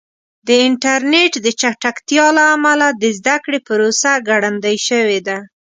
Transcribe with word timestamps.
د 0.47 0.49
انټرنیټ 0.67 1.33
د 1.45 1.47
چټکتیا 1.61 2.25
له 2.37 2.43
امله 2.55 2.87
د 3.01 3.03
زده 3.17 3.35
کړې 3.43 3.59
پروسه 3.67 4.11
ګړندۍ 4.27 4.77
شوې 4.87 5.19
ده. 5.27 5.37